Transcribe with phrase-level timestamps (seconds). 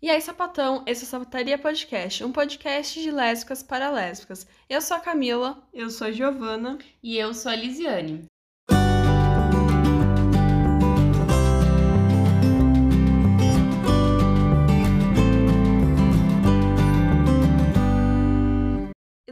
[0.00, 4.46] E aí, sapatão, esse é o Sapataria Podcast, um podcast de lésbicas para lésbicas.
[4.68, 5.66] Eu sou a Camila.
[5.72, 6.78] Eu sou a Giovana.
[7.02, 8.26] E eu sou a Lisiane.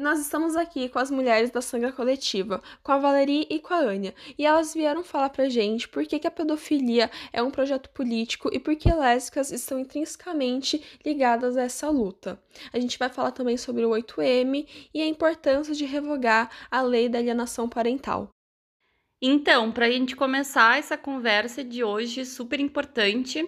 [0.04, 3.78] Nós estamos aqui com as mulheres da Sangra Coletiva, com a Valerie e com a
[3.78, 7.88] Ania, e elas vieram falar pra gente por que, que a pedofilia é um projeto
[7.88, 12.38] político e por que lésbicas estão intrinsecamente ligadas a essa luta.
[12.70, 17.08] A gente vai falar também sobre o 8M e a importância de revogar a lei
[17.08, 18.28] da alienação parental.
[19.26, 23.42] Então, para a gente começar essa conversa de hoje, super importante,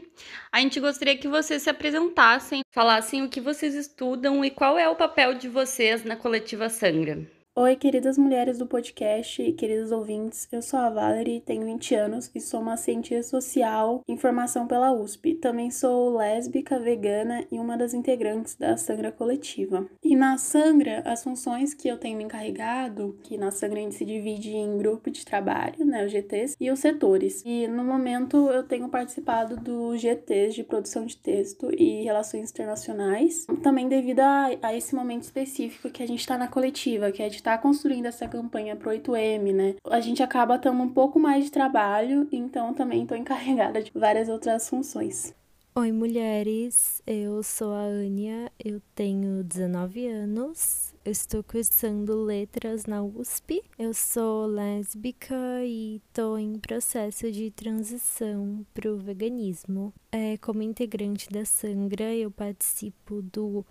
[0.50, 4.88] a gente gostaria que vocês se apresentassem, falassem o que vocês estudam e qual é
[4.88, 7.35] o papel de vocês na coletiva Sangra.
[7.58, 10.46] Oi, queridas mulheres do podcast e queridos ouvintes.
[10.52, 14.92] Eu sou a Valerie, tenho 20 anos e sou uma cientista social em formação pela
[14.92, 15.36] USP.
[15.36, 19.86] Também sou lésbica, vegana e uma das integrantes da Sangra Coletiva.
[20.04, 23.94] E na Sangra, as funções que eu tenho me encarregado, que na Sangra a gente
[23.94, 27.42] se divide em grupo de trabalho, né, os GTs, e os setores.
[27.46, 33.46] E no momento eu tenho participado dos GTs de produção de texto e relações internacionais,
[33.62, 37.30] também devido a, a esse momento específico que a gente está na coletiva, que é
[37.30, 39.76] de está construindo essa campanha pro 8M, né?
[39.88, 44.28] A gente acaba tendo um pouco mais de trabalho, então também estou encarregada de várias
[44.28, 45.32] outras funções.
[45.76, 47.00] Oi, mulheres.
[47.06, 50.92] Eu sou a Ania, eu tenho 19 anos.
[51.04, 53.62] Estou cursando letras na USP.
[53.78, 59.94] Eu sou lésbica e estou em processo de transição para o veganismo.
[60.10, 63.64] É, como integrante da Sangra, eu participo do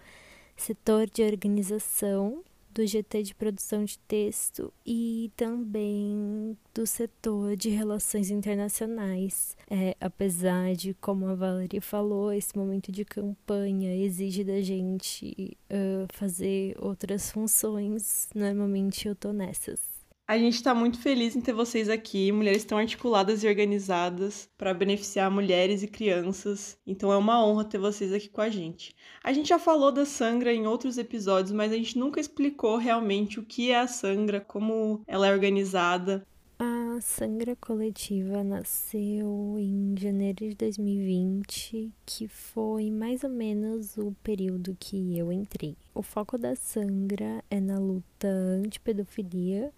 [0.55, 2.41] setor de organização
[2.75, 9.55] do GT de produção de texto e também do setor de relações internacionais.
[9.71, 16.05] É, apesar de, como a Valerie falou, esse momento de campanha exige da gente uh,
[16.13, 19.94] fazer outras funções, normalmente eu tô nessas.
[20.27, 24.73] A gente está muito feliz em ter vocês aqui, mulheres tão articuladas e organizadas para
[24.73, 26.79] beneficiar mulheres e crianças.
[26.85, 28.95] Então é uma honra ter vocês aqui com a gente.
[29.23, 33.39] A gente já falou da Sangra em outros episódios, mas a gente nunca explicou realmente
[33.39, 36.25] o que é a Sangra, como ela é organizada.
[36.57, 44.75] A Sangra Coletiva nasceu em janeiro de 2020, que foi mais ou menos o período
[44.79, 45.77] que eu entrei.
[45.93, 49.71] O foco da Sangra é na luta anti-pedofilia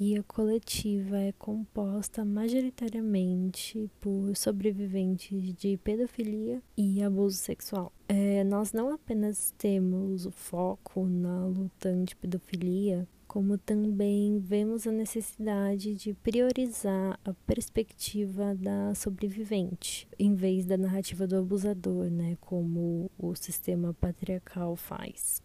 [0.00, 7.92] e a coletiva é composta majoritariamente por sobreviventes de pedofilia e abuso sexual.
[8.08, 15.94] É, nós não apenas temos o foco na luta anti-pedofilia, como também vemos a necessidade
[15.94, 23.34] de priorizar a perspectiva da sobrevivente, em vez da narrativa do abusador, né, como o
[23.36, 25.42] sistema patriarcal faz.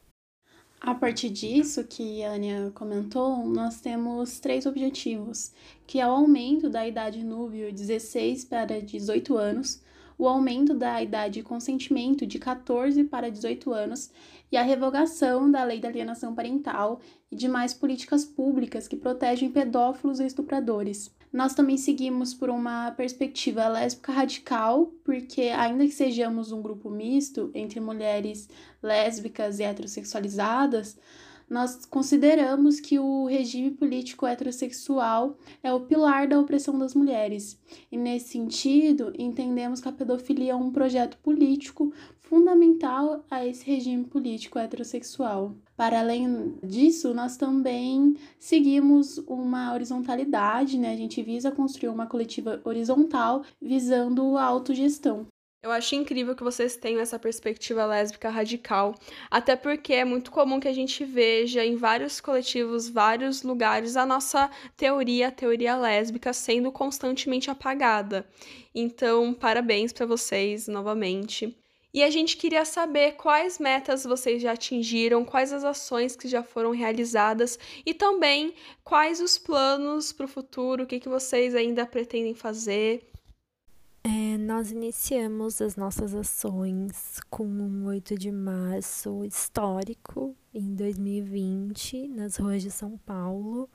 [0.81, 5.51] A partir disso que a Ania comentou, nós temos três objetivos,
[5.87, 9.81] que é o aumento da idade núbio 16 para 18 anos,
[10.17, 14.11] o aumento da idade de consentimento de 14 para 18 anos
[14.51, 16.99] e a revogação da lei da alienação parental
[17.31, 21.11] e demais políticas públicas que protegem pedófilos e estupradores.
[21.31, 27.51] Nós também seguimos por uma perspectiva lésbica radical, porque, ainda que sejamos um grupo misto
[27.53, 28.47] entre mulheres
[28.81, 30.97] lésbicas e heterossexualizadas,
[31.49, 37.59] nós consideramos que o regime político heterossexual é o pilar da opressão das mulheres.
[37.91, 44.03] E nesse sentido, entendemos que a pedofilia é um projeto político fundamental a esse regime
[44.05, 45.55] político heterossexual.
[45.77, 50.93] Para além disso, nós também seguimos uma horizontalidade, né?
[50.93, 55.27] A gente visa construir uma coletiva horizontal visando a autogestão.
[55.65, 58.93] Eu acho incrível que vocês tenham essa perspectiva lésbica radical,
[59.31, 64.05] até porque é muito comum que a gente veja em vários coletivos, vários lugares, a
[64.05, 64.47] nossa
[64.77, 68.27] teoria, a teoria lésbica, sendo constantemente apagada.
[68.75, 71.57] Então, parabéns para vocês novamente.
[71.91, 76.43] E a gente queria saber quais metas vocês já atingiram, quais as ações que já
[76.43, 78.53] foram realizadas e também
[78.83, 83.14] quais os planos para o futuro, o que, que vocês ainda pretendem fazer.
[84.07, 92.35] É, nós iniciamos as nossas ações com um 8 de março histórico em 2020 nas
[92.37, 93.67] ruas de São Paulo,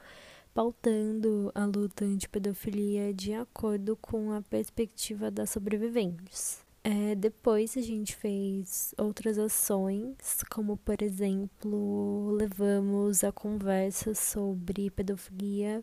[0.54, 6.60] pautando a luta anti-pedofilia de acordo com a perspectiva das sobreviventes.
[6.84, 15.82] É, depois a gente fez outras ações, como por exemplo, levamos a conversa sobre pedofilia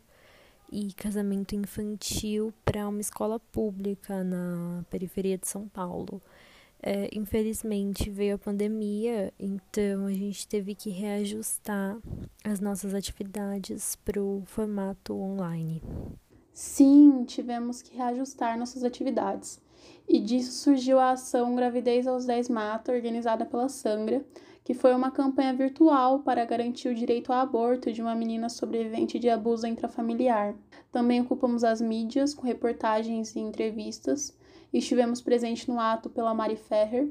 [0.70, 6.20] e casamento infantil para uma escola pública na periferia de São Paulo.
[6.80, 11.98] É, infelizmente veio a pandemia, então a gente teve que reajustar
[12.44, 15.82] as nossas atividades para o formato online.
[16.52, 19.60] Sim, tivemos que reajustar nossas atividades.
[20.08, 24.24] E disso surgiu a ação Gravidez aos 10 Mata, organizada pela Sangra,
[24.68, 29.18] que foi uma campanha virtual para garantir o direito ao aborto de uma menina sobrevivente
[29.18, 30.54] de abuso intrafamiliar.
[30.92, 34.36] Também ocupamos as mídias com reportagens e entrevistas.
[34.70, 37.08] Estivemos presentes no ato pela Mari Ferrer.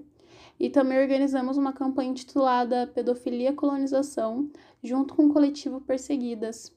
[0.60, 4.52] E também organizamos uma campanha intitulada Pedofilia Colonização,
[4.84, 6.72] junto com o coletivo Perseguidas,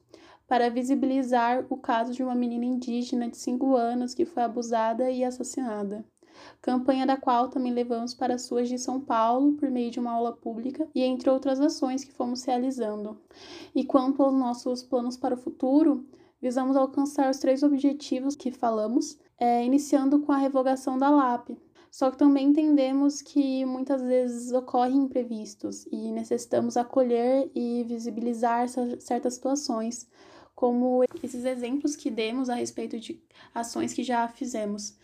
[0.47, 5.23] para visibilizar o caso de uma menina indígena de 5 anos que foi abusada e
[5.23, 6.03] assassinada
[6.61, 10.11] campanha da qual também levamos para as ruas de São Paulo por meio de uma
[10.11, 13.17] aula pública e entre outras ações que fomos realizando.
[13.73, 16.05] E quanto aos nossos planos para o futuro,
[16.41, 21.51] visamos alcançar os três objetivos que falamos, é, iniciando com a revogação da LAP.
[21.91, 29.33] Só que também entendemos que muitas vezes ocorrem imprevistos e necessitamos acolher e visibilizar certas
[29.33, 30.07] situações,
[30.55, 33.21] como esses exemplos que demos a respeito de
[33.53, 34.95] ações que já fizemos.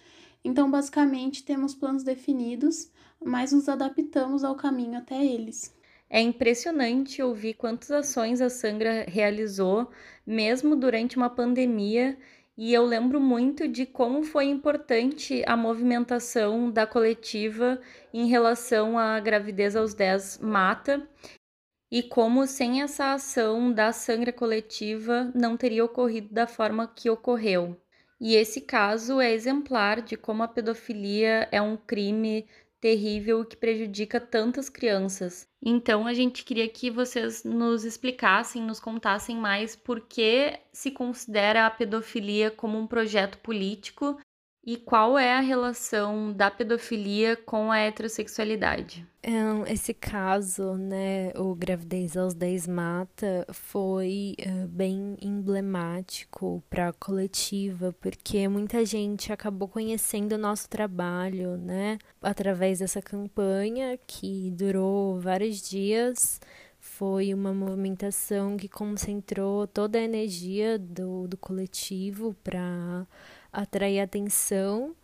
[0.47, 2.89] Então, basicamente, temos planos definidos,
[3.21, 5.75] mas nos adaptamos ao caminho até eles.
[6.09, 9.91] É impressionante ouvir quantas ações a Sangra realizou,
[10.25, 12.17] mesmo durante uma pandemia,
[12.57, 17.81] e eu lembro muito de como foi importante a movimentação da coletiva
[18.13, 21.05] em relação à gravidez aos 10 mata,
[21.91, 27.75] e como sem essa ação da Sangra coletiva não teria ocorrido da forma que ocorreu.
[28.19, 32.47] E esse caso é exemplar de como a pedofilia é um crime
[32.79, 35.47] terrível que prejudica tantas crianças.
[35.61, 41.65] Então a gente queria que vocês nos explicassem, nos contassem mais por que se considera
[41.65, 44.17] a pedofilia como um projeto político
[44.67, 49.07] e qual é a relação da pedofilia com a heterossexualidade?
[49.69, 57.95] Esse caso, né, o Gravidez aos 10 Mata, foi uh, bem emblemático para a coletiva,
[58.01, 65.61] porque muita gente acabou conhecendo o nosso trabalho, né, através dessa campanha que durou vários
[65.61, 66.41] dias.
[66.77, 73.05] Foi uma movimentação que concentrou toda a energia do, do coletivo para
[73.61, 74.95] atrair atenção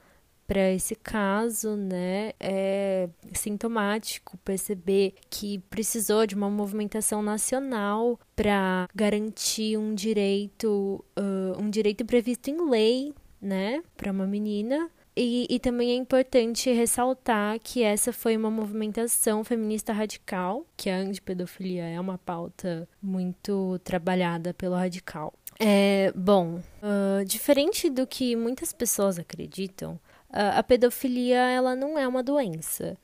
[0.48, 2.34] para esse caso, né?
[2.40, 11.70] É sintomático perceber que precisou de uma movimentação nacional para garantir um direito, uh, um
[11.70, 14.90] direito previsto em lei, né, para uma menina.
[15.16, 20.98] E, e também é importante ressaltar que essa foi uma movimentação feminista radical, que a
[20.98, 25.32] antipedofilia é uma pauta muito trabalhada pelo radical.
[25.60, 32.24] É, bom, uh, diferente do que muitas pessoas acreditam, a pedofilia ela não é uma
[32.24, 32.98] doença.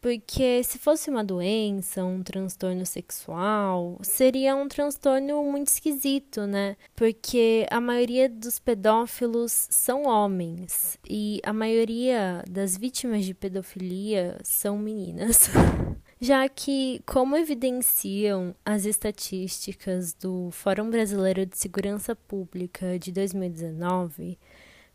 [0.00, 6.74] Porque se fosse uma doença, um transtorno sexual, seria um transtorno muito esquisito, né?
[6.96, 14.78] Porque a maioria dos pedófilos são homens e a maioria das vítimas de pedofilia são
[14.78, 15.50] meninas.
[16.20, 24.38] já que, como evidenciam as estatísticas do Fórum Brasileiro de Segurança Pública de 2019,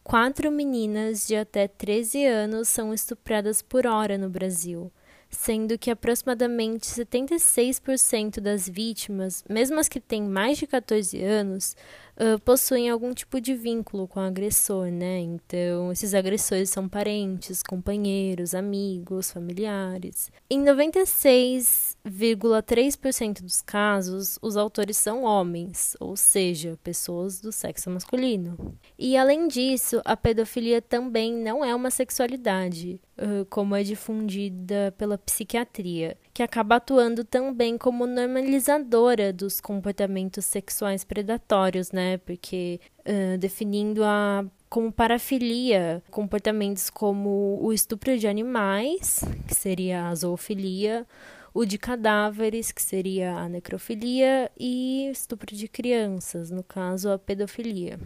[0.03, 4.91] quatro meninas de até 13 anos são estupradas por hora no Brasil,
[5.27, 11.75] sendo que aproximadamente 76% das vítimas, mesmo as que têm mais de 14 anos,
[12.17, 15.19] uh, possuem algum tipo de vínculo com o agressor, né?
[15.19, 20.31] Então, esses agressores são parentes, companheiros, amigos, familiares.
[20.50, 28.77] Em 96,3% dos casos, os autores são homens, ou seja, pessoas do sexo masculino.
[28.98, 35.17] E além disso, a pedofilia também não é uma sexualidade, uh, como é difundida pela
[35.17, 42.18] psiquiatria, que acaba atuando também como normalizadora dos comportamentos sexuais predatórios, né?
[42.18, 50.15] Porque uh, definindo a como parafilia, comportamentos como o estupro de animais, que seria a
[50.15, 51.08] zoofilia,
[51.54, 57.98] o de cadáveres, que seria a necrofilia, e estupro de crianças, no caso a pedofilia.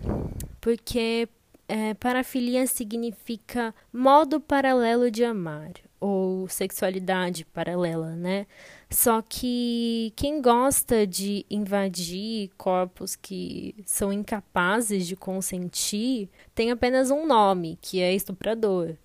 [0.61, 1.27] Porque
[1.67, 8.47] é, parafilia significa modo paralelo de amar ou sexualidade paralela, né?
[8.89, 17.25] Só que quem gosta de invadir corpos que são incapazes de consentir tem apenas um
[17.25, 18.95] nome, que é estuprador.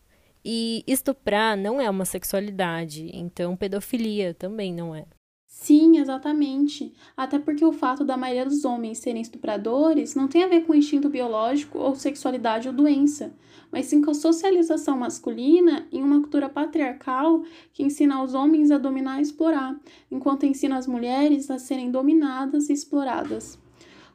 [0.44, 5.06] E estuprar não é uma sexualidade, então pedofilia também não é.
[5.56, 6.92] Sim, exatamente.
[7.16, 10.74] Até porque o fato da maioria dos homens serem estupradores não tem a ver com
[10.74, 13.32] instinto biológico ou sexualidade ou doença,
[13.70, 18.78] mas sim com a socialização masculina em uma cultura patriarcal que ensina os homens a
[18.78, 19.80] dominar e explorar,
[20.10, 23.56] enquanto ensina as mulheres a serem dominadas e exploradas.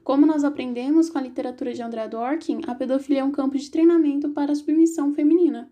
[0.03, 3.71] Como nós aprendemos com a literatura de André Dworkin, a pedofilia é um campo de
[3.71, 5.71] treinamento para a submissão feminina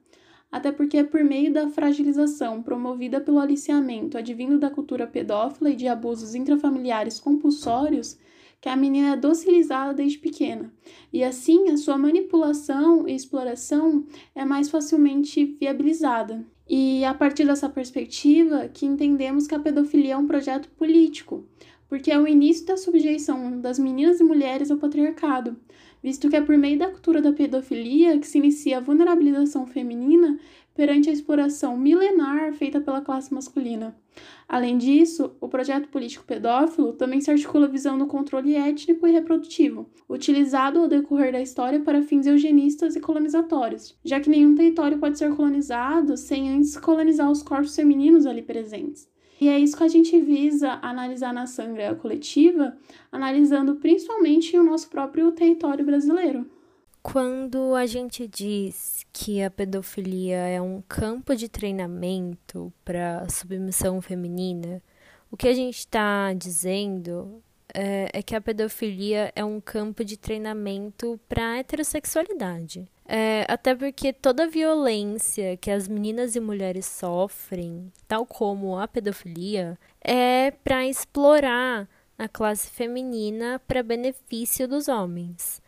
[0.52, 5.76] até porque é por meio da fragilização promovida pelo aliciamento advindo da cultura pedófila e
[5.76, 8.18] de abusos intrafamiliares compulsórios
[8.60, 10.74] que a menina é docilizada desde pequena,
[11.14, 16.44] e assim a sua manipulação e exploração é mais facilmente viabilizada.
[16.68, 21.46] E a partir dessa perspectiva que entendemos que a pedofilia é um projeto político,
[21.88, 25.56] porque é o início da subjeição das meninas e mulheres ao patriarcado,
[26.02, 30.40] visto que é por meio da cultura da pedofilia que se inicia a vulnerabilização feminina
[30.78, 33.98] perante a exploração milenar feita pela classe masculina.
[34.48, 39.90] Além disso, o projeto político pedófilo também se articula visando o controle étnico e reprodutivo,
[40.08, 45.18] utilizado ao decorrer da história para fins eugenistas e colonizatórios, já que nenhum território pode
[45.18, 49.10] ser colonizado sem antes colonizar os corpos femininos ali presentes.
[49.40, 52.76] E é isso que a gente visa analisar na sangra coletiva,
[53.12, 56.50] analisando principalmente o nosso próprio território brasileiro.
[57.04, 64.82] Quando a gente diz que a pedofilia é um campo de treinamento para submissão feminina,
[65.32, 67.42] o que a gente está dizendo
[67.80, 72.88] é, é, que a pedofilia é um campo de treinamento para heterossexualidade.
[73.08, 79.78] É, até porque toda violência que as meninas e mulheres sofrem, tal como a pedofilia,
[80.02, 85.62] é para explorar a classe feminina para benefício dos homens.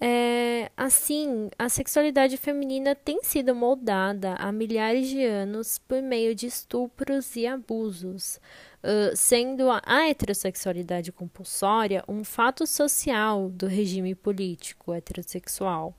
[0.00, 6.46] É, assim, a sexualidade feminina tem sido moldada há milhares de anos por meio de
[6.46, 8.38] estupros e abusos,
[9.14, 15.94] sendo a, a heterossexualidade compulsória um fato social do regime político heterossexual.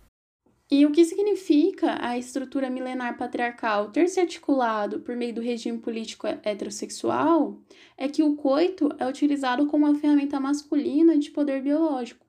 [0.71, 5.79] E o que significa a estrutura milenar patriarcal ter se articulado por meio do regime
[5.79, 7.57] político heterossexual
[7.97, 12.23] é que o coito é utilizado como uma ferramenta masculina de poder biológico.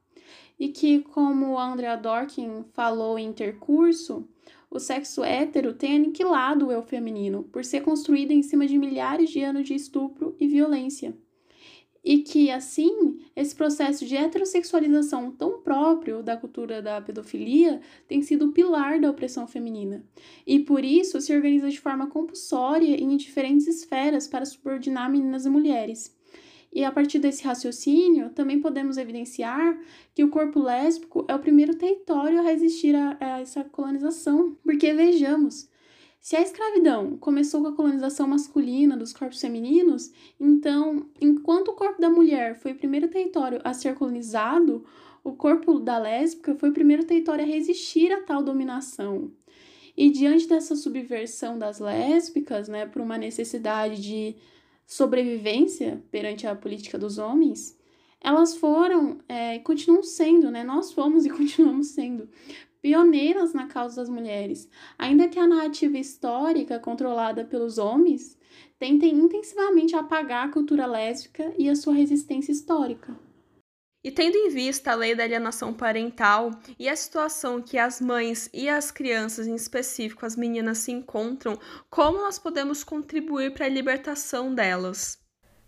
[0.59, 4.27] E que, como Andrea Dorkin falou em intercurso,
[4.71, 9.31] o sexo hétero tem aniquilado o eu feminino por ser construído em cima de milhares
[9.31, 11.15] de anos de estupro e violência
[12.05, 18.47] e que, assim, esse processo de heterossexualização tão próprio da cultura da pedofilia tem sido
[18.47, 20.05] o pilar da opressão feminina,
[20.47, 25.51] e por isso se organiza de forma compulsória em diferentes esferas para subordinar meninas e
[25.51, 26.19] mulheres.
[26.73, 29.79] E a partir desse raciocínio, também podemos evidenciar
[30.15, 34.93] que o corpo lésbico é o primeiro território a resistir a, a essa colonização, porque
[34.95, 35.69] vejamos,
[36.21, 42.01] se a escravidão começou com a colonização masculina dos corpos femininos, então, enquanto o corpo
[42.01, 44.85] da mulher foi o primeiro território a ser colonizado,
[45.25, 49.33] o corpo da lésbica foi o primeiro território a resistir a tal dominação.
[49.97, 54.37] E diante dessa subversão das lésbicas, né, por uma necessidade de
[54.91, 57.79] sobrevivência perante a política dos homens,
[58.21, 60.65] elas foram e é, continuam sendo, né?
[60.65, 62.29] Nós fomos e continuamos sendo
[62.83, 64.69] pioneiras na causa das mulheres,
[64.99, 68.37] ainda que a narrativa histórica controlada pelos homens
[68.81, 73.17] tentem intensivamente apagar a cultura lésbica e a sua resistência histórica.
[74.03, 78.49] E tendo em vista a lei da alienação parental e a situação que as mães
[78.53, 81.59] e as crianças, em específico as meninas, se encontram,
[81.91, 85.19] como nós podemos contribuir para a libertação delas?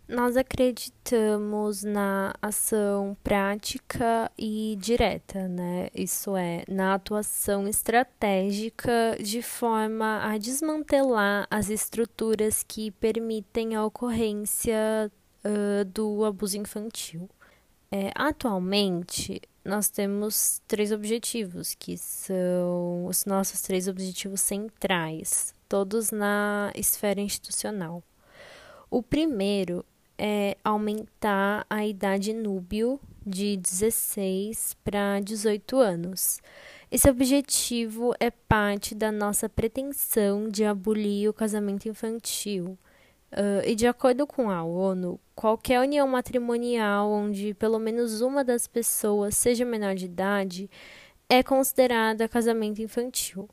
[0.07, 5.89] Nós acreditamos na ação prática e direta, né?
[5.93, 15.09] Isso é, na atuação estratégica de forma a desmantelar as estruturas que permitem a ocorrência
[15.45, 17.29] uh, do abuso infantil.
[17.95, 26.71] É, atualmente, nós temos três objetivos, que são os nossos três objetivos centrais, todos na
[26.73, 28.01] esfera institucional.
[28.89, 29.85] O primeiro
[30.17, 36.41] é aumentar a idade núbio de 16 para 18 anos.
[36.89, 42.75] Esse objetivo é parte da nossa pretensão de abolir o casamento infantil.
[43.33, 48.67] Uh, e de acordo com a ONU, qualquer união matrimonial onde pelo menos uma das
[48.67, 50.69] pessoas seja menor de idade
[51.27, 53.49] é considerada casamento infantil.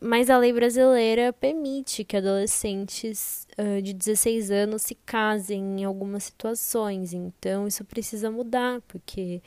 [0.00, 6.24] Mas a lei brasileira permite que adolescentes uh, de 16 anos se casem em algumas
[6.24, 9.42] situações, então isso precisa mudar, porque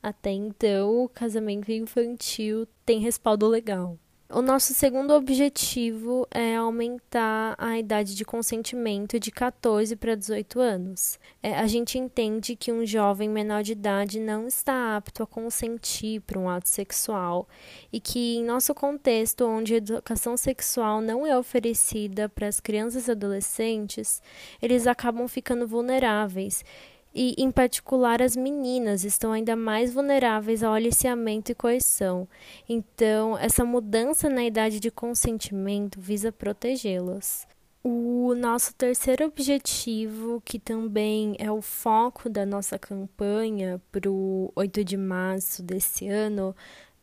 [0.00, 3.98] até então o casamento infantil tem respaldo legal.
[4.32, 11.18] O nosso segundo objetivo é aumentar a idade de consentimento de 14 para 18 anos.
[11.42, 16.20] É, a gente entende que um jovem menor de idade não está apto a consentir
[16.20, 17.48] para um ato sexual
[17.92, 23.08] e que, em nosso contexto, onde a educação sexual não é oferecida para as crianças
[23.08, 24.22] e adolescentes,
[24.62, 26.64] eles acabam ficando vulneráveis
[27.14, 32.28] e, em particular, as meninas estão ainda mais vulneráveis ao aliciamento e coerção.
[32.68, 37.48] Então, essa mudança na idade de consentimento visa protegê-las.
[37.82, 44.84] O nosso terceiro objetivo, que também é o foco da nossa campanha para o 8
[44.84, 46.54] de março desse ano,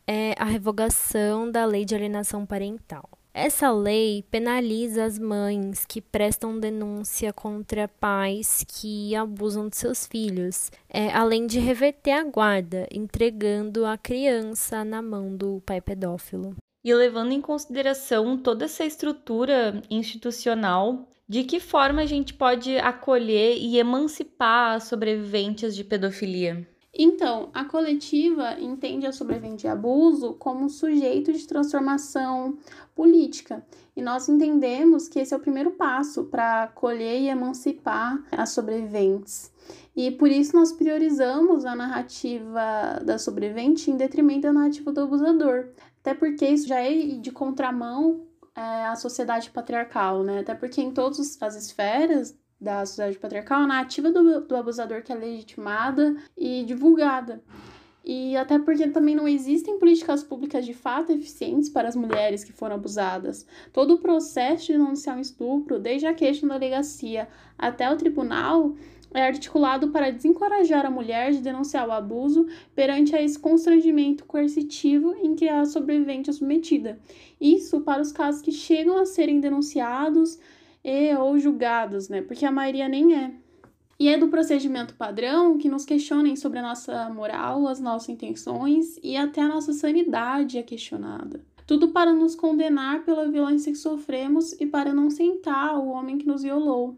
[0.06, 3.17] é a revogação da lei de alienação parental.
[3.40, 10.72] Essa lei penaliza as mães que prestam denúncia contra pais que abusam de seus filhos,
[10.88, 16.56] é, além de reverter a guarda, entregando a criança na mão do pai pedófilo.
[16.84, 23.56] E levando em consideração toda essa estrutura institucional, de que forma a gente pode acolher
[23.56, 26.66] e emancipar sobreviventes de pedofilia?
[26.94, 32.56] Então, a coletiva entende a sobrevivente de abuso como sujeito de transformação
[32.94, 33.64] política.
[33.94, 39.52] E nós entendemos que esse é o primeiro passo para acolher e emancipar as sobreviventes.
[39.94, 45.68] E por isso nós priorizamos a narrativa da sobrevivente em detrimento da narrativa do abusador.
[46.00, 50.40] Até porque isso já é de contramão é, à sociedade patriarcal, né?
[50.40, 55.12] Até porque em todas as esferas da sociedade patriarcal, a narrativa do, do abusador que
[55.12, 57.42] é legitimada e divulgada.
[58.04, 62.52] E até porque também não existem políticas públicas de fato eficientes para as mulheres que
[62.52, 63.46] foram abusadas.
[63.72, 68.74] Todo o processo de denunciar um estupro, desde a queixa na delegacia até o tribunal,
[69.12, 75.14] é articulado para desencorajar a mulher de denunciar o abuso perante a esse constrangimento coercitivo
[75.22, 76.98] em que a sobrevivente é submetida.
[77.40, 80.38] Isso para os casos que chegam a serem denunciados
[80.88, 82.22] e ou julgados, né?
[82.22, 83.34] Porque a maioria nem é.
[84.00, 88.98] E é do procedimento padrão que nos questionem sobre a nossa moral, as nossas intenções
[89.02, 91.44] e até a nossa sanidade é questionada.
[91.66, 96.26] Tudo para nos condenar pela violência que sofremos e para não sentar o homem que
[96.26, 96.96] nos violou.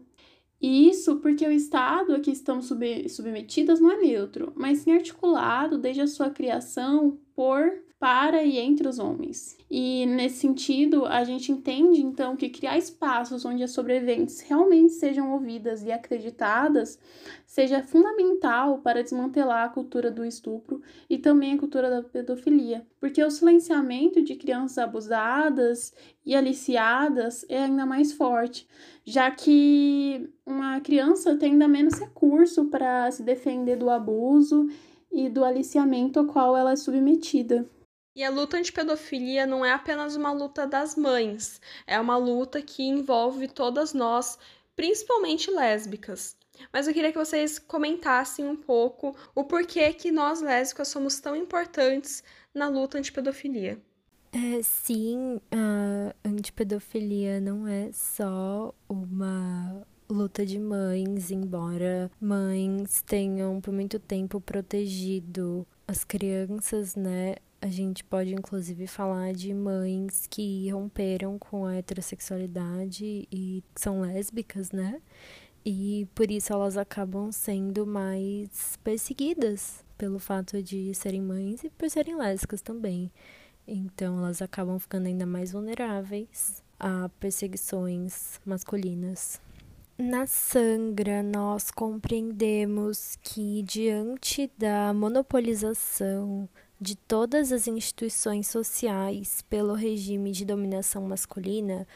[0.61, 4.93] E isso porque o Estado a que estamos sub submetidas não é neutro, mas sim
[4.93, 9.55] articulado desde a sua criação por para e entre os homens.
[9.69, 15.31] E nesse sentido, a gente entende então que criar espaços onde as sobreviventes realmente sejam
[15.31, 16.97] ouvidas e acreditadas
[17.45, 23.23] seja fundamental para desmantelar a cultura do estupro e também a cultura da pedofilia, porque
[23.23, 25.93] o silenciamento de crianças abusadas
[26.25, 28.67] e aliciadas é ainda mais forte,
[29.05, 34.65] já que uma criança tem ainda menos recurso para se defender do abuso
[35.11, 37.69] e do aliciamento ao qual ela é submetida.
[38.13, 42.83] E a luta anti-pedofilia não é apenas uma luta das mães, é uma luta que
[42.83, 44.37] envolve todas nós,
[44.75, 46.35] principalmente lésbicas.
[46.73, 51.35] Mas eu queria que vocês comentassem um pouco o porquê que nós lésbicas somos tão
[51.37, 52.21] importantes
[52.53, 53.81] na luta anti-pedofilia.
[54.33, 63.73] É, sim, a antipedofilia não é só uma luta de mães, embora mães tenham por
[63.73, 67.35] muito tempo protegido as crianças, né?
[67.61, 74.71] A gente pode inclusive falar de mães que romperam com a heterossexualidade e são lésbicas,
[74.71, 74.99] né?
[75.63, 81.87] E por isso elas acabam sendo mais perseguidas pelo fato de serem mães e por
[81.87, 83.11] serem lésbicas também.
[83.67, 89.39] Então elas acabam ficando ainda mais vulneráveis a perseguições masculinas.
[89.99, 96.49] Na Sangra, nós compreendemos que, diante da monopolização
[96.81, 101.87] de todas as instituições sociais pelo regime de dominação masculina,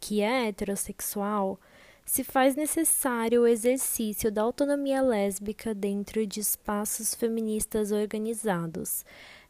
[0.00, 1.60] que é heterossexual,
[2.04, 9.04] se faz necessário o exercício da autonomia lésbica dentro de espaços feministas organizados,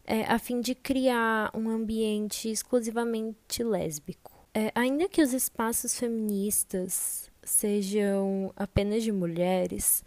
[0.05, 4.31] é, a fim de criar um ambiente exclusivamente lésbico.
[4.53, 10.03] É, ainda que os espaços feministas sejam apenas de mulheres,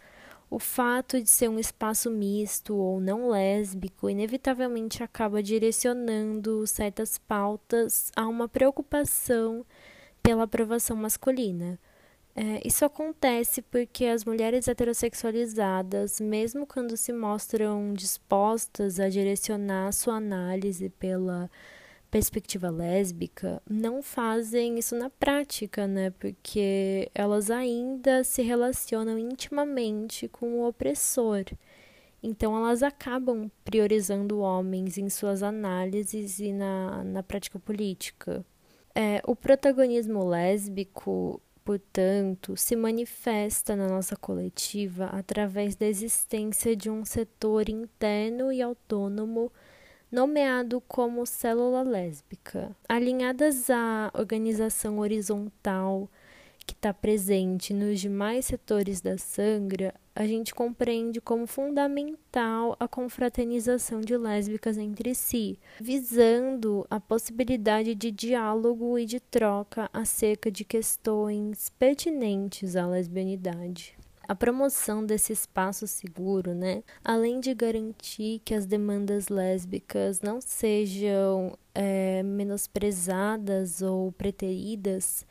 [0.51, 8.11] o fato de ser um espaço misto ou não lésbico inevitavelmente acaba direcionando certas pautas
[8.17, 9.65] a uma preocupação
[10.21, 11.79] pela aprovação masculina.
[12.35, 20.15] É, isso acontece porque as mulheres heterossexualizadas, mesmo quando se mostram dispostas a direcionar sua
[20.15, 21.49] análise pela
[22.11, 26.09] perspectiva lésbica, não fazem isso na prática, né?
[26.11, 31.45] Porque elas ainda se relacionam intimamente com o opressor.
[32.21, 38.45] Então, elas acabam priorizando homens em suas análises e na, na prática política.
[38.93, 47.05] É, o protagonismo lésbico, portanto, se manifesta na nossa coletiva através da existência de um
[47.05, 49.49] setor interno e autônomo
[50.11, 52.75] nomeado como célula lésbica.
[52.87, 56.09] Alinhadas à organização horizontal
[56.65, 64.01] que está presente nos demais setores da sangra, a gente compreende como fundamental a confraternização
[64.01, 71.69] de lésbicas entre si, visando a possibilidade de diálogo e de troca acerca de questões
[71.79, 74.00] pertinentes à lesbianidade.
[74.31, 81.57] A promoção desse espaço seguro, né, além de garantir que as demandas lésbicas não sejam
[81.75, 85.27] é, menosprezadas ou preteridas,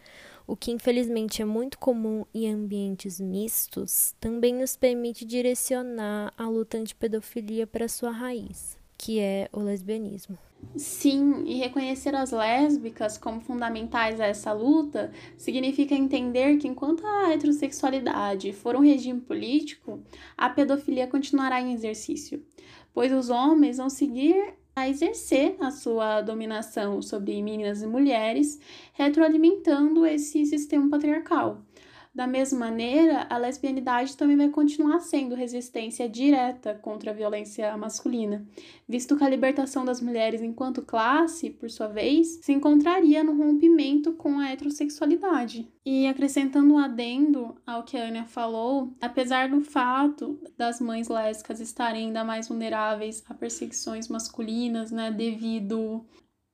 [0.47, 6.77] o que infelizmente é muito comum em ambientes mistos, também nos permite direcionar a luta
[6.77, 10.37] anti-pedofilia para sua raiz, que é o lesbianismo.
[10.77, 17.33] Sim, e reconhecer as lésbicas como fundamentais a essa luta significa entender que enquanto a
[17.33, 20.03] heterossexualidade for um regime político,
[20.37, 22.45] a pedofilia continuará em exercício,
[22.93, 28.61] pois os homens vão seguir a exercer a sua dominação sobre meninas e mulheres,
[28.93, 31.63] retroalimentando esse sistema patriarcal.
[32.12, 38.44] Da mesma maneira, a lesbianidade também vai continuar sendo resistência direta contra a violência masculina,
[38.88, 44.12] visto que a libertação das mulheres enquanto classe, por sua vez, se encontraria no rompimento
[44.14, 45.68] com a heterossexualidade.
[45.87, 51.61] E acrescentando um adendo ao que a Ania falou, apesar do fato das mães lésbicas
[51.61, 56.05] estarem ainda mais vulneráveis a perseguições masculinas, né, devido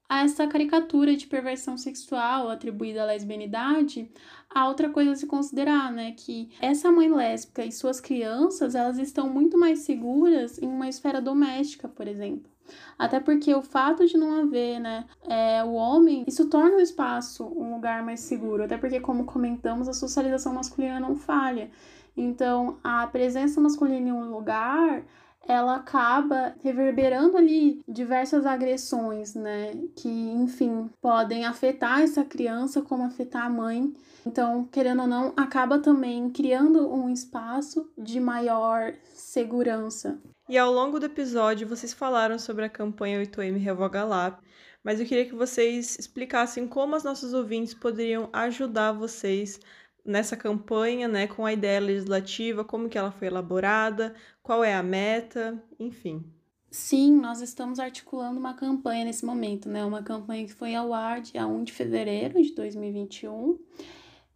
[0.08, 4.10] essa caricatura de perversão sexual atribuída à lesbianidade,
[4.48, 6.12] há outra coisa a se considerar, né?
[6.16, 11.20] Que essa mãe lésbica e suas crianças, elas estão muito mais seguras em uma esfera
[11.20, 12.50] doméstica, por exemplo.
[12.98, 17.44] Até porque o fato de não haver, né, é, o homem, isso torna o espaço
[17.44, 18.64] um lugar mais seguro.
[18.64, 21.70] Até porque, como comentamos, a socialização masculina não falha.
[22.16, 25.04] Então, a presença masculina em um lugar
[25.48, 29.72] ela acaba reverberando ali diversas agressões, né?
[29.96, 33.92] Que, enfim, podem afetar essa criança como afetar a mãe.
[34.26, 40.18] Então, querendo ou não, acaba também criando um espaço de maior segurança.
[40.48, 44.38] E ao longo do episódio, vocês falaram sobre a campanha 8M Revoga Lá,
[44.82, 49.58] mas eu queria que vocês explicassem como as nossas ouvintes poderiam ajudar vocês
[50.06, 54.82] nessa campanha, né, com a ideia legislativa, como que ela foi elaborada, qual é a
[54.82, 56.24] meta, enfim.
[56.70, 59.84] Sim, nós estamos articulando uma campanha nesse momento, né?
[59.84, 63.58] Uma campanha que foi ao ar dia 1 de fevereiro de 2021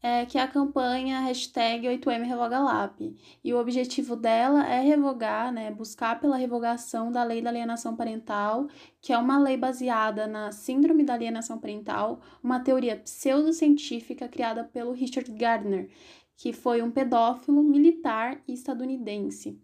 [0.02, 3.16] é, que é a campanha hashtag 8M RevogaLAP.
[3.44, 8.68] E o objetivo dela é revogar, né, buscar pela revogação da lei da alienação parental,
[9.00, 14.92] que é uma lei baseada na síndrome da alienação parental, uma teoria pseudocientífica criada pelo
[14.92, 15.90] Richard Gardner,
[16.36, 19.60] que foi um pedófilo militar estadunidense.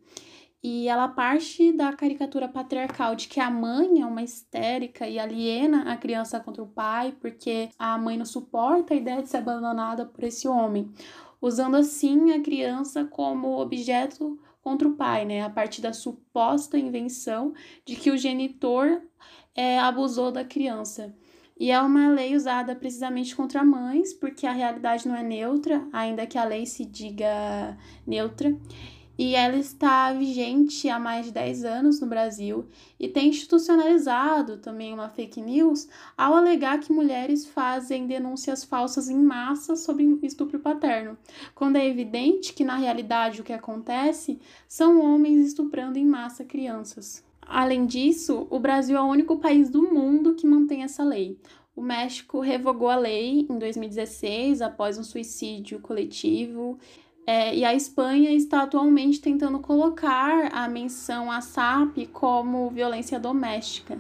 [0.69, 5.93] E ela parte da caricatura patriarcal de que a mãe é uma histérica e aliena
[5.93, 10.05] a criança contra o pai, porque a mãe não suporta a ideia de ser abandonada
[10.05, 10.91] por esse homem,
[11.41, 15.45] usando assim a criança como objeto contra o pai, né?
[15.45, 19.03] A partir da suposta invenção de que o genitor
[19.55, 21.15] é, abusou da criança.
[21.57, 26.27] E é uma lei usada precisamente contra mães, porque a realidade não é neutra, ainda
[26.27, 28.53] que a lei se diga neutra
[29.19, 32.67] e ela está vigente há mais de 10 anos no Brasil
[33.01, 39.19] e tem institucionalizado também uma fake news ao alegar que mulheres fazem denúncias falsas em
[39.19, 41.17] massa sobre estupro paterno,
[41.55, 47.25] quando é evidente que na realidade o que acontece são homens estuprando em massa crianças.
[47.41, 51.39] Além disso, o Brasil é o único país do mundo que mantém essa lei.
[51.77, 56.79] O México revogou a lei em 2016 após um suicídio coletivo
[57.27, 63.99] é, e a Espanha está atualmente tentando colocar a menção à SAP como violência doméstica.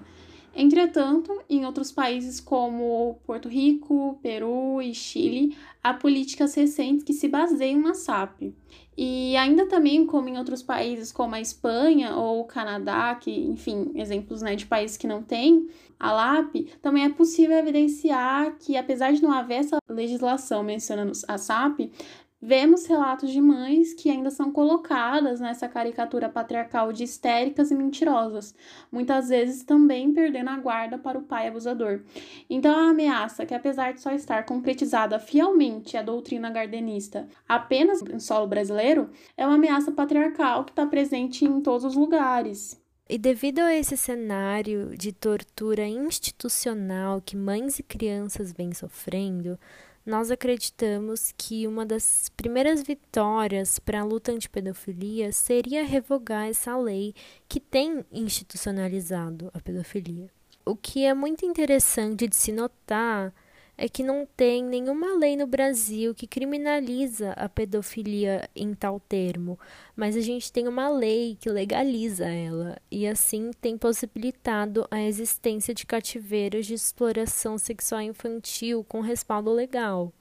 [0.55, 7.29] Entretanto, em outros países como Porto Rico, Peru e Chile, há políticas recentes que se
[7.29, 8.55] baseiam na SAP.
[8.97, 13.91] E ainda também, como em outros países como a Espanha ou o Canadá, que, enfim,
[13.95, 15.69] exemplos né, de países que não têm
[16.01, 21.37] a LAP, também é possível evidenciar que, apesar de não haver essa legislação mencionando a
[21.37, 21.91] SAP,
[22.41, 28.55] Vemos relatos de mães que ainda são colocadas nessa caricatura patriarcal de histéricas e mentirosas,
[28.93, 32.03] muitas vezes também perdendo a guarda para o pai abusador.
[32.49, 38.21] Então, a ameaça, que apesar de só estar concretizada fielmente a doutrina gardenista apenas em
[38.21, 42.86] solo brasileiro, é uma ameaça patriarcal que está presente em todos os lugares.
[43.09, 49.57] E devido a esse cenário de tortura institucional que mães e crianças vêm sofrendo,
[50.05, 57.15] nós acreditamos que uma das primeiras vitórias para a luta anti-pedofilia seria revogar essa lei
[57.49, 60.29] que tem institucionalizado a pedofilia.
[60.65, 63.33] O que é muito interessante de se notar
[63.79, 69.59] é que não tem nenhuma lei no Brasil que criminaliza a pedofilia em tal termo,
[69.95, 72.79] mas a gente tem uma lei que legaliza ela.
[72.91, 80.13] E assim tem possibilitado a existência de cativeiros de exploração sexual infantil com respaldo legal,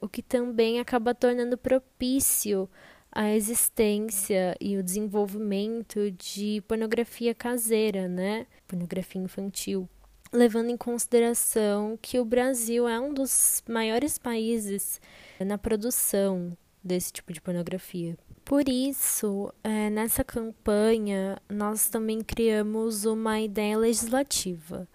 [0.00, 2.68] o que também acaba tornando propício
[3.12, 8.46] a existência e o desenvolvimento de pornografia caseira, né?
[8.66, 9.88] Pornografia infantil
[10.36, 15.00] levando em consideração que o Brasil é um dos maiores países
[15.40, 18.16] na produção desse tipo de pornografia.
[18.44, 24.86] Por isso, é, nessa campanha, nós também criamos uma ideia legislativa.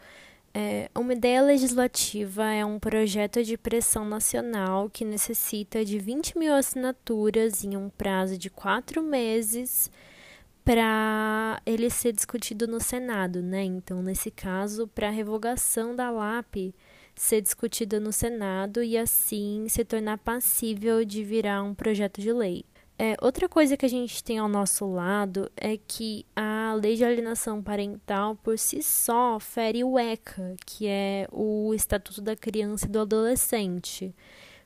[0.53, 6.53] É, uma ideia legislativa é um projeto de pressão nacional que necessita de 20 mil
[6.53, 9.89] assinaturas em um prazo de quatro meses
[10.63, 13.63] para ele ser discutido no Senado, né?
[13.63, 16.73] Então, nesse caso, para a revogação da LAP
[17.15, 22.65] ser discutida no Senado e assim se tornar passível de virar um projeto de lei.
[22.97, 27.03] É, outra coisa que a gente tem ao nosso lado é que a lei de
[27.03, 32.89] alienação parental por si só fere o ECA, que é o Estatuto da Criança e
[32.89, 34.13] do Adolescente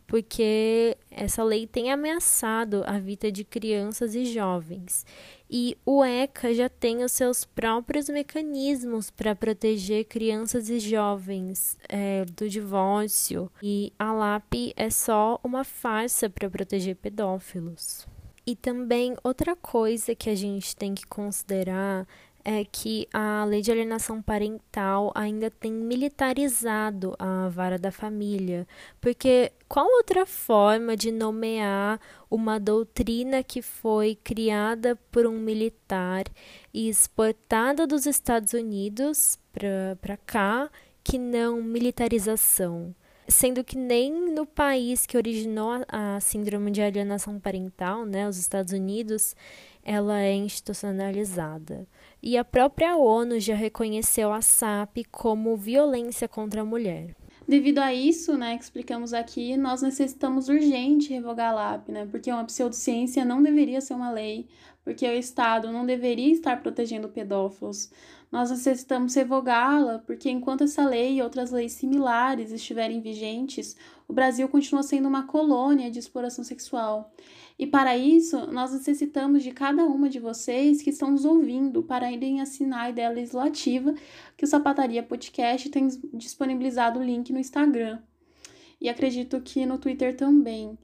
[0.07, 5.05] porque essa lei tem ameaçado a vida de crianças e jovens.
[5.49, 12.25] E o ECA já tem os seus próprios mecanismos para proteger crianças e jovens é,
[12.25, 18.07] do divórcio, e a LAP é só uma farsa para proteger pedófilos.
[18.47, 22.07] E também outra coisa que a gente tem que considerar
[22.47, 28.67] é que a lei de alienação parental ainda tem militarizado a vara da família,
[29.01, 36.25] porque qual outra forma de nomear uma doutrina que foi criada por um militar
[36.71, 40.69] e exportada dos Estados Unidos para cá
[41.03, 42.93] que não militarização?
[43.27, 48.71] Sendo que nem no país que originou a síndrome de alienação parental, né, os Estados
[48.71, 49.35] Unidos,
[49.83, 51.87] ela é institucionalizada.
[52.27, 57.15] E a própria ONU já reconheceu a SAP como violência contra a mulher.
[57.47, 62.31] Devido a isso, né, que explicamos aqui, nós necessitamos urgente revogar a LAP, né, porque
[62.31, 64.47] uma pseudociência não deveria ser uma lei,
[64.83, 67.91] porque o Estado não deveria estar protegendo pedófilos.
[68.31, 74.49] Nós necessitamos revogá-la, porque enquanto essa lei e outras leis similares estiverem vigentes, o Brasil
[74.49, 77.13] continua sendo uma colônia de exploração sexual.
[77.57, 82.11] E para isso, nós necessitamos de cada uma de vocês que estão nos ouvindo para
[82.11, 83.93] irem assinar a ideia legislativa
[84.35, 87.99] que o Sapataria Podcast tem disponibilizado o link no Instagram.
[88.79, 90.77] E acredito que no Twitter também.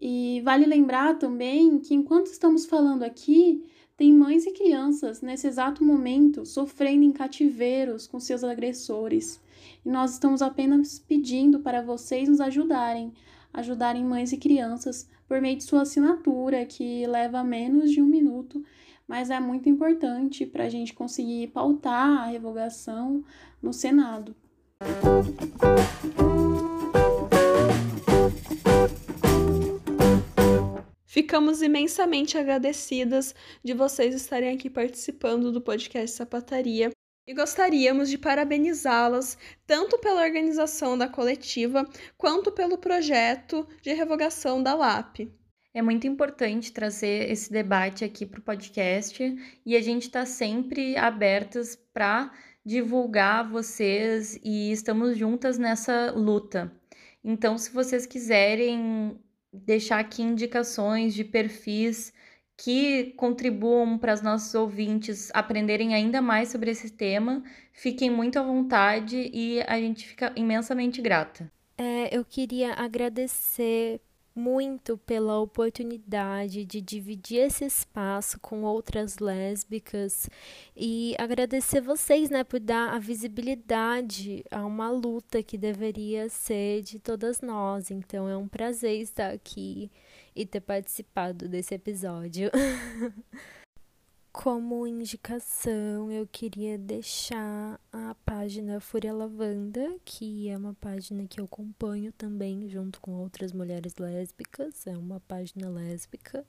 [0.00, 3.64] E vale lembrar também que enquanto estamos falando aqui,
[3.96, 9.40] tem mães e crianças nesse exato momento sofrendo em cativeiros com seus agressores.
[9.84, 13.12] E nós estamos apenas pedindo para vocês nos ajudarem,
[13.54, 18.62] ajudarem mães e crianças por meio de sua assinatura, que leva menos de um minuto,
[19.06, 23.24] mas é muito importante para a gente conseguir pautar a revogação
[23.62, 24.34] no Senado.
[31.04, 33.34] Ficamos imensamente agradecidas
[33.64, 36.90] de vocês estarem aqui participando do podcast Sapataria
[37.26, 39.36] e gostaríamos de parabenizá-las
[39.66, 41.84] tanto pela organização da coletiva
[42.16, 45.28] quanto pelo projeto de revogação da LAP.
[45.74, 49.22] É muito importante trazer esse debate aqui para o podcast
[49.66, 52.32] e a gente está sempre abertas para
[52.64, 56.72] divulgar vocês e estamos juntas nessa luta.
[57.22, 59.20] Então, se vocês quiserem
[59.52, 62.12] deixar aqui indicações de perfis
[62.56, 67.42] que contribuam para os nossos ouvintes aprenderem ainda mais sobre esse tema.
[67.72, 71.50] Fiquem muito à vontade e a gente fica imensamente grata.
[71.76, 74.00] É, eu queria agradecer
[74.36, 80.28] muito pela oportunidade de dividir esse espaço com outras lésbicas
[80.76, 86.98] e agradecer vocês, né, por dar a visibilidade a uma luta que deveria ser de
[86.98, 87.90] todas nós.
[87.90, 89.90] Então é um prazer estar aqui
[90.36, 92.50] e ter participado desse episódio.
[94.30, 101.46] Como indicação, eu queria deixar a página Fúria Lavanda, que é uma página que eu
[101.46, 104.86] acompanho também junto com outras mulheres lésbicas.
[104.86, 106.46] É uma página lésbica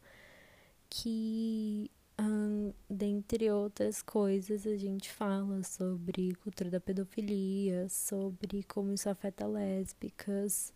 [0.89, 1.89] que,
[2.89, 10.73] dentre outras coisas, a gente fala sobre cultura da pedofilia, sobre como isso afeta lésbicas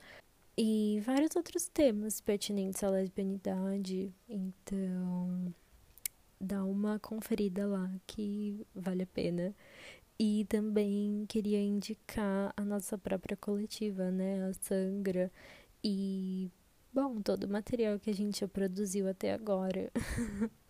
[0.63, 4.13] e vários outros temas pertinentes à lesbianidade.
[4.29, 5.51] Então
[6.39, 9.55] dá uma conferida lá que vale a pena.
[10.19, 14.49] E também queria indicar a nossa própria coletiva, né?
[14.49, 15.31] A Sangra.
[15.83, 16.51] E,
[16.93, 19.91] bom, todo o material que a gente já produziu até agora.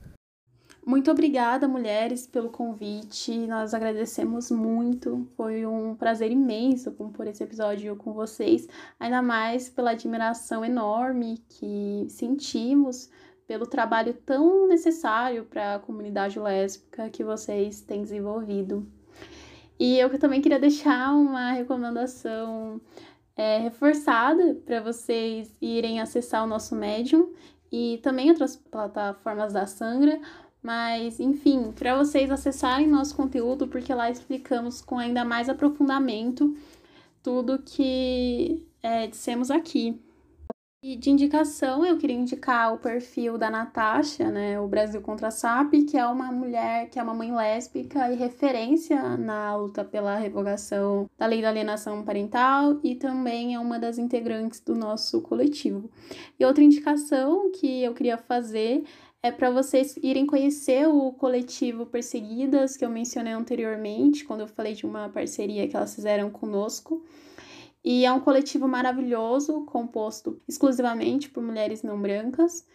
[0.83, 3.37] Muito obrigada, mulheres, pelo convite.
[3.45, 5.27] Nós agradecemos muito.
[5.37, 8.67] Foi um prazer imenso compor esse episódio com vocês,
[8.99, 13.09] ainda mais pela admiração enorme que sentimos
[13.45, 18.87] pelo trabalho tão necessário para a comunidade lésbica que vocês têm desenvolvido.
[19.79, 22.81] E eu também queria deixar uma recomendação
[23.35, 27.33] é, reforçada para vocês irem acessar o nosso Medium
[27.71, 30.19] e também outras plataformas da Sangra.
[30.61, 36.55] Mas, enfim, para vocês acessarem nosso conteúdo, porque lá explicamos com ainda mais aprofundamento
[37.23, 39.99] tudo que é, dissemos aqui.
[40.83, 45.31] E de indicação, eu queria indicar o perfil da Natasha, né, o Brasil contra a
[45.31, 50.17] SAP, que é uma mulher, que é uma mãe lésbica e referência na luta pela
[50.17, 55.87] revogação da lei da alienação parental e também é uma das integrantes do nosso coletivo.
[56.39, 58.83] E outra indicação que eu queria fazer
[59.23, 64.73] é para vocês irem conhecer o coletivo Perseguidas, que eu mencionei anteriormente, quando eu falei
[64.73, 67.05] de uma parceria que elas fizeram conosco.
[67.83, 72.65] E é um coletivo maravilhoso, composto exclusivamente por mulheres não brancas.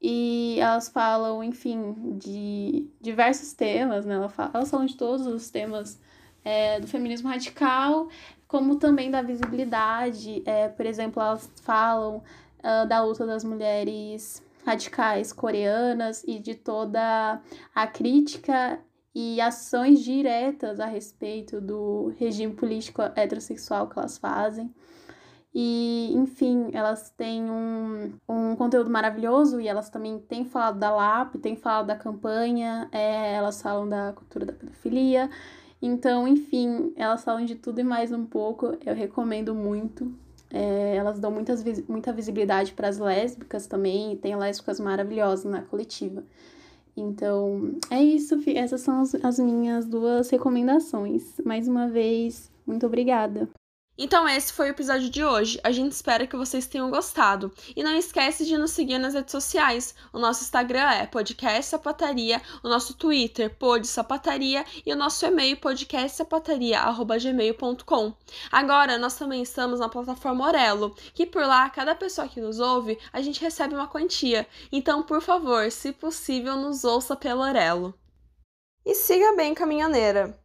[0.00, 4.14] E elas falam, enfim, de diversos temas, né?
[4.14, 5.98] Elas falam de todos os temas
[6.44, 8.08] é, do feminismo radical,
[8.46, 10.42] como também da visibilidade.
[10.44, 12.22] É, por exemplo, elas falam
[12.58, 17.40] uh, da luta das mulheres radicais coreanas e de toda
[17.74, 18.80] a crítica
[19.14, 24.74] e ações diretas a respeito do regime político heterossexual que elas fazem.
[25.54, 31.36] E, enfim, elas têm um, um conteúdo maravilhoso e elas também têm falado da LAP,
[31.36, 35.30] têm falado da campanha, é, elas falam da cultura da pedofilia.
[35.80, 38.76] Então, enfim, elas falam de tudo e mais um pouco.
[38.84, 40.12] Eu recomendo muito.
[40.54, 45.62] É, elas dão muitas, muita visibilidade para as lésbicas também, e tem lésbicas maravilhosas na
[45.62, 46.22] coletiva.
[46.96, 48.38] Então, é isso.
[48.54, 51.40] Essas são as, as minhas duas recomendações.
[51.44, 53.48] Mais uma vez, muito obrigada.
[53.96, 55.60] Então esse foi o episódio de hoje.
[55.62, 57.52] A gente espera que vocês tenham gostado.
[57.76, 59.94] E não esquece de nos seguir nas redes sociais.
[60.12, 63.88] O nosso Instagram é podcast sapataria, o nosso Twitter pod
[64.84, 68.12] e o nosso e-mail podcastsapataria@gmail.com.
[68.50, 72.98] Agora nós também estamos na plataforma Orelo, que por lá cada pessoa que nos ouve,
[73.12, 74.44] a gente recebe uma quantia.
[74.72, 77.94] Então, por favor, se possível, nos ouça pelo Orelo.
[78.84, 80.36] E siga bem caminhoneira.